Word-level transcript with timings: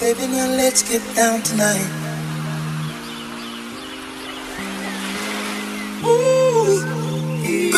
Baby, 0.00 0.28
now 0.28 0.46
let's 0.46 0.82
get 0.88 1.02
down 1.16 1.42
tonight. 1.42 1.90
Ooh, 6.04 6.80
baby, 7.42 7.72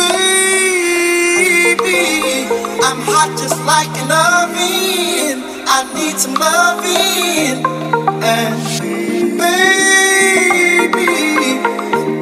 I'm 2.85 3.01
hot 3.09 3.31
just 3.41 3.59
like 3.65 3.89
an 4.05 4.13
oven. 4.13 5.43
I 5.67 5.85
need 5.95 6.19
some 6.19 6.35
loving. 6.35 7.65
And 8.23 8.81
baby, 9.41 11.09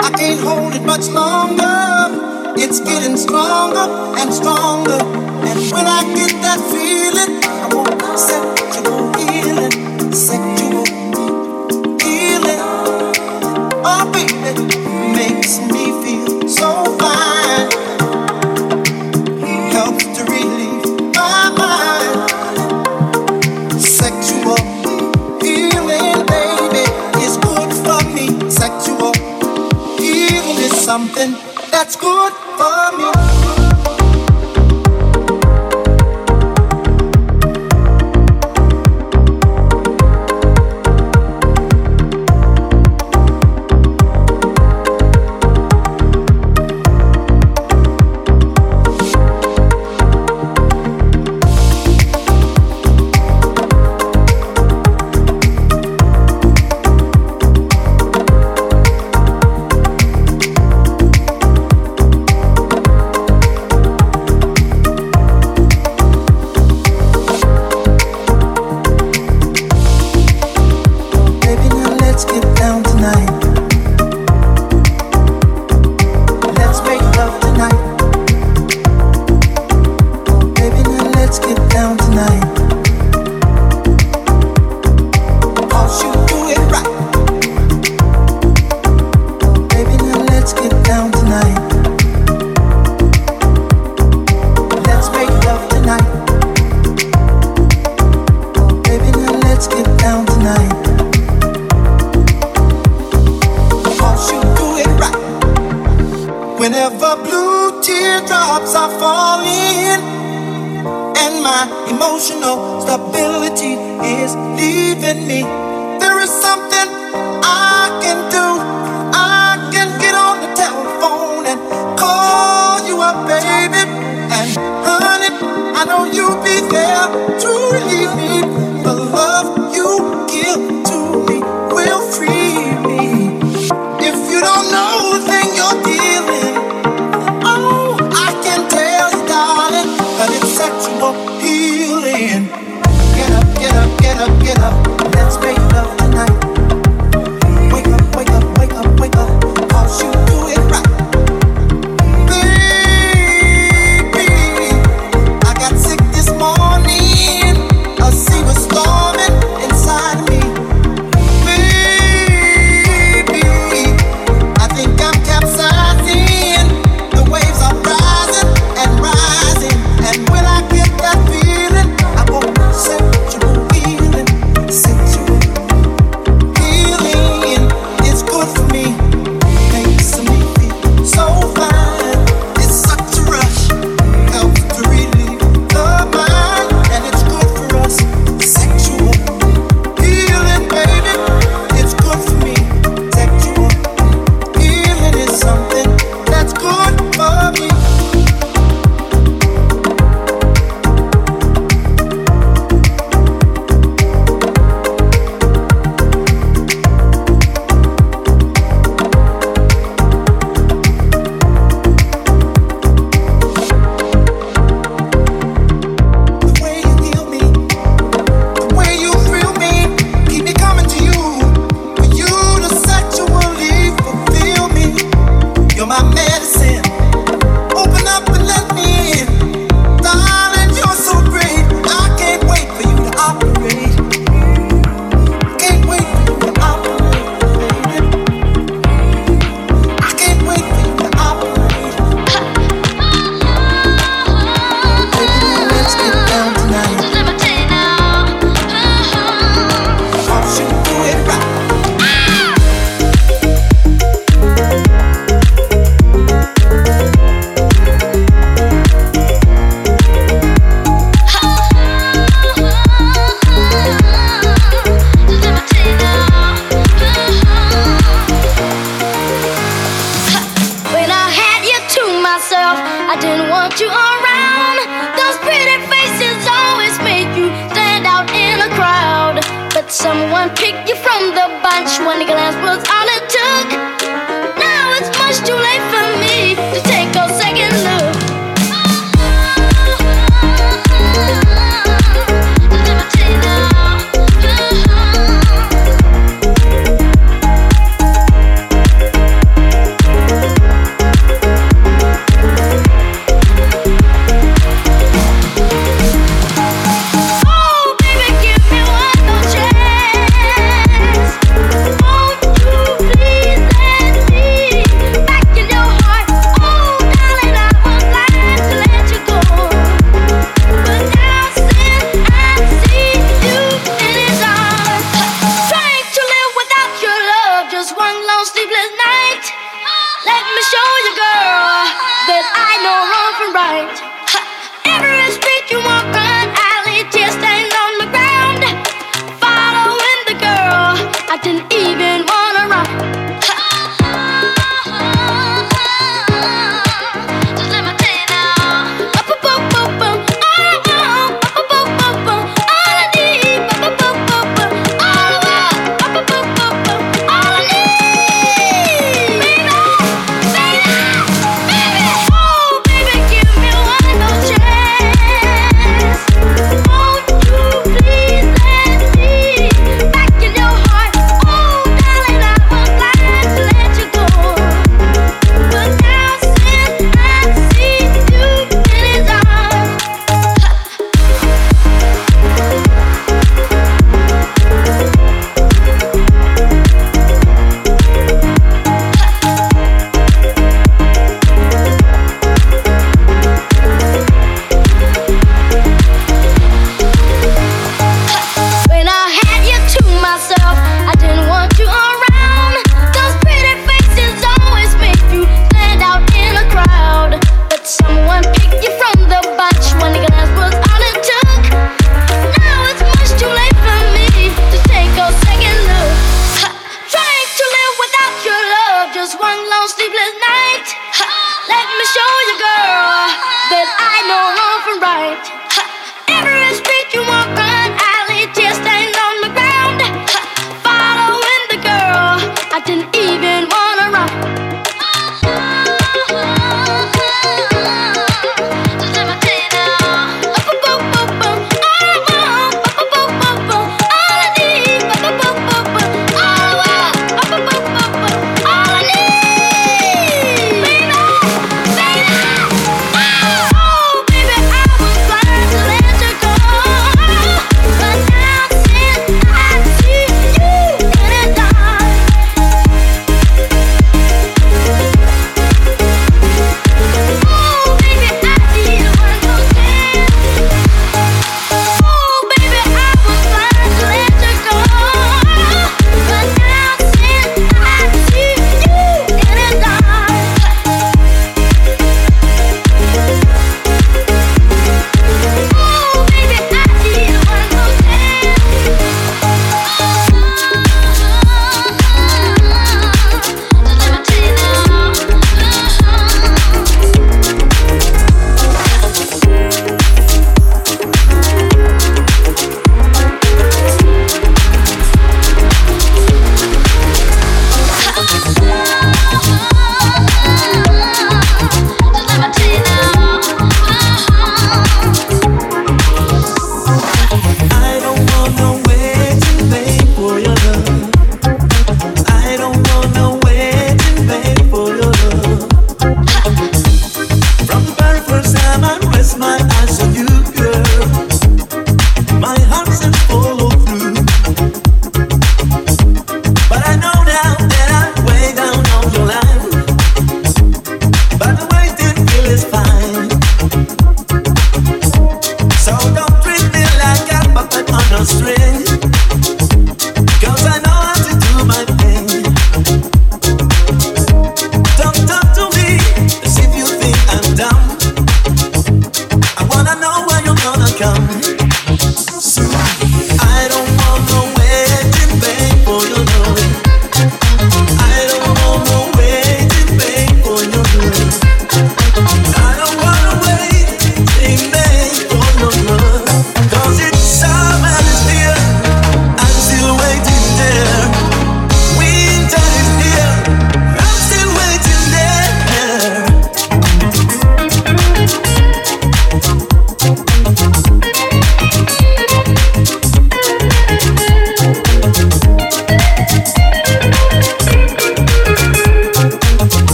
I 0.00 0.10
can't 0.16 0.40
hold 0.40 0.74
it 0.76 0.84
much 0.84 1.08
longer. 1.08 2.54
It's 2.56 2.78
getting 2.78 3.16
stronger 3.16 3.88
and 4.20 4.32
stronger. 4.32 5.02
And 5.48 5.60
when 5.72 5.86
I 5.88 6.04
get 6.14 6.40
that 6.42 6.60
feeling. 6.70 7.57
that's 31.78 31.94
good. 31.94 32.27
down 72.54 72.82
tonight. 72.82 73.37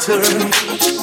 Turn. 0.00 0.97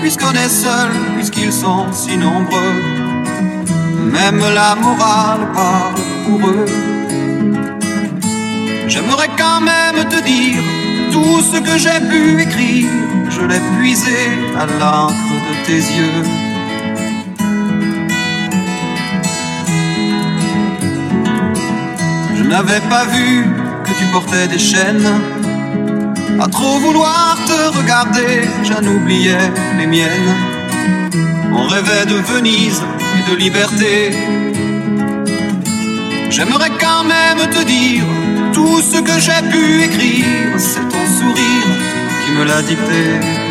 Puisqu'on 0.00 0.32
est 0.32 0.48
seul, 0.48 0.90
puisqu'ils 1.16 1.52
sont 1.52 1.86
si 1.92 2.16
nombreux, 2.16 2.74
même 4.12 4.40
la 4.54 4.74
morale 4.74 5.46
parle 5.54 5.94
pour 6.26 6.48
eux. 6.50 6.66
J'aimerais 8.88 9.30
quand 9.38 9.60
même 9.60 10.06
te 10.08 10.22
dire 10.22 10.62
tout 11.12 11.40
ce 11.40 11.58
que 11.60 11.78
j'ai 11.78 12.00
pu 12.10 12.42
écrire, 12.42 12.90
je 13.30 13.40
l'ai 13.42 13.60
puisé 13.78 14.20
à 14.58 14.66
l'encre 14.66 15.34
de 15.48 15.66
tes 15.66 15.82
yeux. 15.98 16.24
Je 22.36 22.42
n'avais 22.42 22.80
pas 22.90 23.04
vu 23.06 23.46
que 23.84 23.92
tu 23.98 24.04
portais 24.12 24.48
des 24.48 24.58
chaînes 24.58 25.10
à 26.40 26.48
trop 26.48 26.78
vouloir 26.78 27.38
te 27.46 27.78
regarder, 27.78 28.48
j'en 28.64 28.84
oubliais 28.86 29.50
les 29.78 29.86
miennes. 29.86 30.34
On 31.52 31.66
rêvait 31.66 32.06
de 32.06 32.14
Venise 32.14 32.82
et 33.18 33.30
de 33.30 33.36
liberté. 33.36 34.12
J'aimerais 36.30 36.70
quand 36.80 37.04
même 37.04 37.50
te 37.50 37.64
dire 37.64 38.04
tout 38.52 38.80
ce 38.80 38.98
que 39.00 39.18
j'ai 39.20 39.42
pu 39.50 39.82
écrire, 39.82 40.26
c'est 40.58 40.88
ton 40.88 41.06
sourire 41.18 41.68
qui 42.24 42.32
me 42.32 42.44
l'a 42.44 42.62
dicté. 42.62 43.41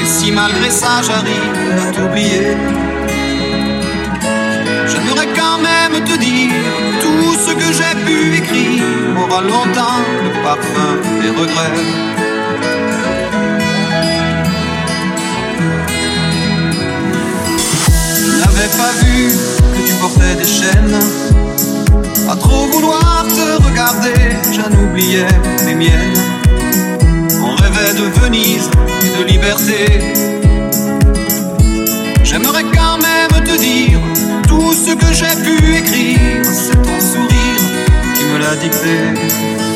Et 0.00 0.06
si 0.06 0.32
malgré 0.32 0.70
ça 0.70 1.02
j'arrive 1.06 1.88
à 1.88 1.92
t'oublier, 1.92 2.56
j'aimerais 4.88 5.28
quand 5.36 5.58
même 5.58 6.04
te 6.04 6.18
dire 6.18 6.50
tout 7.00 7.34
ce 7.34 7.52
que 7.52 7.72
j'ai 7.72 7.94
pu 8.04 8.36
écrire 8.38 8.82
aura 9.22 9.40
longtemps 9.42 10.02
le 10.24 10.42
parfum 10.42 10.92
des 11.22 11.30
regrets. 11.30 11.80
Je 18.16 18.30
n'avais 18.40 18.70
pas 18.76 18.92
vu 19.02 19.28
que 19.74 19.86
tu 19.86 19.94
portais 20.00 20.34
des 20.36 20.46
chaînes. 20.46 20.98
À 22.28 22.36
trop 22.36 22.66
vouloir 22.66 23.26
te 23.28 23.62
regarder, 23.68 24.36
j'en 24.52 24.70
oubliais 24.84 25.26
les 25.66 25.74
miennes 25.74 26.39
de 27.94 28.04
Venise 28.20 28.70
et 29.02 29.18
de 29.18 29.24
liberté. 29.24 30.00
J'aimerais 32.22 32.62
quand 32.62 32.98
même 32.98 33.44
te 33.44 33.58
dire 33.58 34.00
tout 34.46 34.72
ce 34.72 34.94
que 34.94 35.12
j'ai 35.12 35.34
pu 35.42 35.76
écrire, 35.76 36.44
c'est 36.44 36.80
ton 36.82 37.00
sourire 37.00 37.62
qui 38.14 38.24
me 38.24 38.38
l'a 38.38 38.56
dicté. 38.56 39.69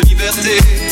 liberté. 0.00 0.83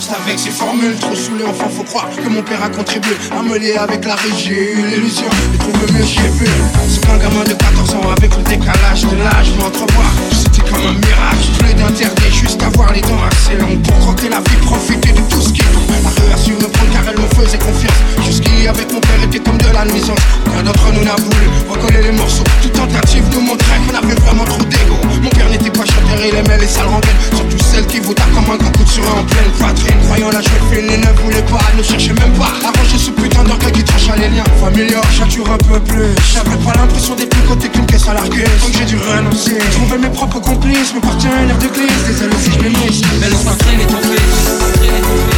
C'est 0.00 0.14
avec 0.14 0.38
ces 0.38 0.50
formules 0.50 0.96
trop 0.96 1.14
saoulées, 1.14 1.44
enfin 1.46 1.68
faut 1.68 1.82
croire 1.82 2.08
que 2.08 2.26
mon 2.26 2.42
père 2.42 2.62
a 2.62 2.70
contribué 2.70 3.12
à 3.30 3.42
me 3.42 3.58
lier 3.58 3.76
avec 3.76 4.02
la 4.06 4.14
eu 4.14 4.86
l'illusion 4.88 5.28
de 5.52 5.58
trouver 5.58 5.92
mieux, 5.92 6.06
j'ai 6.06 6.28
vu. 6.40 6.48
C'est 6.88 7.04
qu'un 7.04 7.18
gamin 7.18 7.44
de 7.44 7.52
14 7.52 7.94
ans 7.96 8.10
avec 8.16 8.34
le 8.34 8.42
décalage 8.44 9.02
de 9.02 9.16
l'âge 9.16 9.52
m'entrevoir. 9.58 10.10
C'était 10.32 10.62
comme 10.70 10.80
un 10.80 10.96
miracle, 10.96 11.52
plus 11.58 11.74
d'interdit, 11.74 12.32
juste 12.32 12.62
avoir 12.62 12.94
les 12.94 13.02
dents 13.02 13.20
assez 13.28 13.58
longues 13.58 13.82
pour 13.82 13.98
croquer 13.98 14.30
la 14.30 14.40
vie, 14.40 14.56
profiter 14.64 15.12
de 15.12 15.20
tout 15.28 15.42
ce 15.42 15.52
qui 15.52 15.60
tombe. 15.60 15.84
La 16.02 16.10
rue 16.16 16.32
a 16.32 16.36
su 16.38 16.52
me 16.52 16.68
prendre 16.68 16.92
car 16.92 17.04
elle 17.06 17.20
me 17.20 17.28
faisait 17.36 17.58
confiance. 17.58 18.00
Jusqu'ici 18.24 18.68
avec 18.68 18.90
mon 18.90 19.00
père 19.00 19.22
était 19.22 19.40
comme 19.40 19.58
de 19.58 19.68
la 19.74 19.84
nuisance. 19.84 20.20
Aucun 20.46 20.62
d'entre 20.62 20.92
nous 20.94 21.04
n'a 21.04 21.16
voulu 21.16 21.44
recoller 21.68 22.02
les 22.04 22.12
morceaux. 22.12 22.44
Toute 22.62 22.72
tentative 22.72 23.24
nous 23.34 23.42
montrait 23.42 23.76
qu'on 23.86 23.98
avait 23.98 24.18
vraiment 24.20 24.44
trop 24.44 24.64
d'ego. 24.64 24.96
Mon 25.22 25.30
père 25.30 25.50
n'était 25.50 25.70
pas 25.70 25.84
chanteur, 25.84 26.18
il 26.24 26.34
aimait 26.34 26.58
les 26.58 26.66
sales 26.66 26.86
rengaines, 26.86 27.20
surtout 27.34 27.58
celles 27.58 27.86
qui 27.86 27.98
vous 28.00 28.14
tapent 28.14 28.32
comme 28.32 28.54
un 28.54 28.56
grand 28.56 28.70
coup 28.70 28.84
de 28.84 28.88
surin 28.88 29.20
en 29.20 29.24
pleine 29.24 29.50
poitrine. 29.58 29.98
Croyant 30.04 30.30
la 30.30 30.40
jouer 30.40 30.60
fine, 30.70 30.86
ne 30.86 31.22
voulaient 31.22 31.42
pas, 31.42 31.64
ne 31.76 31.82
cherchaient 31.82 32.12
même 32.12 32.32
pas. 32.38 32.52
Arranger 32.62 32.98
ce 32.98 33.10
putain 33.10 33.42
d'orgueil 33.44 33.72
qui 33.72 33.84
tranche 33.84 34.08
à 34.10 34.16
les 34.16 34.28
liens. 34.28 34.44
Familiaux 34.60 35.00
Chature 35.16 35.50
un 35.50 35.58
peu 35.58 35.80
plus, 35.80 36.14
j'avais 36.32 36.56
pas 36.64 36.72
l'impression 36.78 37.14
d'être 37.16 37.30
plus 37.30 37.48
côté 37.48 37.68
qu'une 37.68 37.86
caisse 37.86 38.08
à 38.08 38.14
larguer 38.14 38.44
Donc 38.62 38.72
j'ai 38.72 38.84
dû 38.84 38.96
renoncer, 38.96 39.58
trouver 39.72 39.98
mes 39.98 40.10
propres 40.10 40.40
complices, 40.40 40.94
mes 40.94 41.00
partenaires 41.00 41.58
de 41.58 41.66
glisse. 41.66 42.04
Désolé 42.06 42.36
si 42.42 42.52
je 42.52 42.58
m'émisse, 42.62 43.02
mais 43.20 43.28
laisse-moi 43.28 43.54
traîner 43.58 43.86
ton 43.86 43.98
fils, 43.98 45.37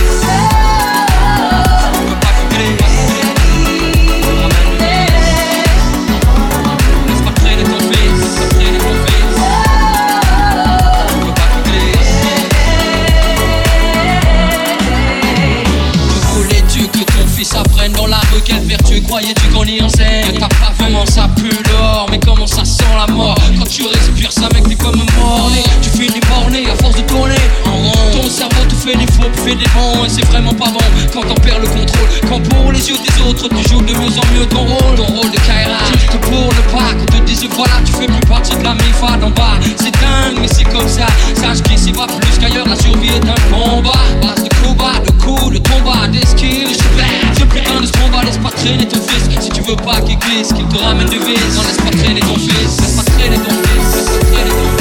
T'as 19.61 20.49
pas 20.49 20.73
vraiment 20.79 21.05
ça 21.05 21.29
pue 21.37 21.51
dehors 21.69 22.07
Mais 22.11 22.19
comment 22.19 22.47
ça 22.47 22.65
sent 22.65 22.83
la 22.97 23.13
mort? 23.13 23.35
Quand 23.59 23.69
tu 23.69 23.83
respires 23.87 24.33
ça 24.33 24.49
mec 24.55 24.67
t'es 24.67 24.75
comme 24.75 24.97
mort 25.19 25.51
Tu 25.83 25.91
finis 25.91 26.21
borné 26.31 26.65
à 26.71 26.75
force 26.77 26.97
de 26.97 27.03
tourner 27.03 27.37
en 27.67 27.73
rond. 27.73 27.93
Ton 28.11 28.31
cerveau 28.31 28.65
te 28.67 28.75
fait 28.75 28.97
des 28.97 29.07
faux, 29.13 29.29
fait 29.45 29.55
des 29.55 29.69
bons. 29.75 30.07
Et 30.07 30.09
c'est 30.09 30.25
vraiment 30.29 30.55
pas 30.55 30.71
bon 30.71 30.81
quand 31.13 31.21
t'en 31.21 31.35
perds 31.35 31.59
le 31.59 31.67
contrôle. 31.67 32.09
Quand 32.27 32.41
pour 32.49 32.73
les 32.73 32.89
yeux 32.89 32.97
des 32.97 33.29
autres 33.29 33.49
tu 33.51 33.69
joues 33.69 33.83
de 33.83 33.93
mieux 33.93 34.19
en 34.19 34.35
mieux 34.35 34.47
ton 34.47 34.61
rôle. 34.65 34.97
Ton 34.97 35.05
rôle 35.05 35.31
de 35.31 35.39
Kaira. 35.41 35.77
Que 36.11 36.17
pour 36.17 36.49
le 36.49 36.63
pas 36.73 36.95
qu'on 36.99 37.05
te 37.05 37.23
dise 37.27 37.47
voilà 37.55 37.75
tu 37.85 37.93
fais 37.93 38.07
plus 38.07 38.27
partie 38.29 38.57
de 38.57 38.65
la 38.65 38.73
mifa 38.73 39.19
d'en 39.19 39.31
bas. 39.31 39.59
C'est 39.77 39.93
dingue 39.93 40.39
mais 40.41 40.49
c'est 40.49 40.65
comme 40.65 40.89
ça. 40.89 41.07
Sache 41.35 41.63
qu'ici 41.65 41.93
va 41.93 42.07
plus 42.07 42.39
qu'ailleurs. 42.39 42.67
La 42.67 42.77
survie 42.77 43.09
est 43.09 43.29
un 43.29 43.55
combat. 43.55 43.93
Base 44.23 44.43
de 44.43 44.49
combat, 44.65 44.99
de 45.05 45.11
coups, 45.23 45.53
de 45.53 45.69
combat, 45.69 46.09
d'esquive 46.09 46.69
Je 46.71 46.91
putain 47.47 47.81
de 47.81 47.87
ce 47.87 47.93
combat 47.93 48.23
laisse 48.25 48.39
pas 48.39 48.51
traîner 48.51 48.87
ton 48.87 49.01
fils. 49.01 49.29
Si 49.41 49.49
tu 49.51 49.63
veux 49.63 49.77
pas 49.77 50.01
qu'il 50.01 50.19
glisse, 50.19 50.53
qu'il 50.53 50.67
te 50.67 50.77
ramène 50.77 51.09
du 51.09 51.19
vice. 51.19 51.55
Non 51.55 51.63
laisse 51.63 51.77
pas 51.77 51.91
traîner 51.91 52.21
ton 52.21 52.35
fils, 52.35 52.81
laisse 52.81 52.97
pas 52.97 53.03
traîner 53.03 53.37
ton 53.37 53.51
fils 53.51 53.97
Laisse 53.97 54.09
pas 54.09 54.27
traîner 54.27 54.51
ton 54.51 54.77
fils 54.77 54.80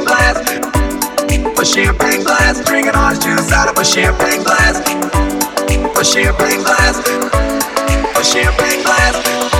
champagne 0.00 0.04
glass, 0.04 1.58
a 1.58 1.64
champagne 1.64 2.22
glass, 2.22 2.64
drinking 2.64 2.94
on 2.94 3.14
juice 3.20 3.52
out 3.52 3.68
of 3.68 3.76
a 3.76 3.84
champagne 3.84 4.42
glass, 4.42 4.78
a 5.98 6.04
champagne 6.04 6.62
glass, 6.62 6.98
a 8.16 8.24
champagne 8.24 8.82
glass, 8.82 9.59